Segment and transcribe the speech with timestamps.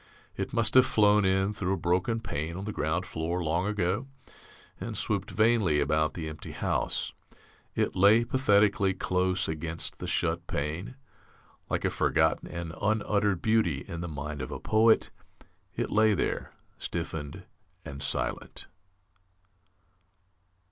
[0.35, 4.07] It must have flown in through a broken pane on the ground floor long ago
[4.79, 7.13] and swooped vainly about the empty house.
[7.75, 10.95] It lay, pathetically, close against the shut pane.
[11.69, 15.11] Like a forgotten and un uttered beauty in the mind of a poet,
[15.75, 17.43] it lay there, stiffened
[17.85, 18.65] and silent.